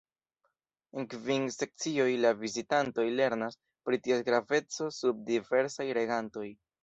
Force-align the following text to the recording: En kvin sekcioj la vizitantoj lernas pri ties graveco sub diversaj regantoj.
En 1.01 1.05
kvin 1.09 1.43
sekcioj 1.55 2.07
la 2.21 2.31
vizitantoj 2.39 3.05
lernas 3.19 3.59
pri 3.89 4.01
ties 4.07 4.25
graveco 4.31 4.91
sub 5.01 5.23
diversaj 5.31 5.87
regantoj. 5.99 6.49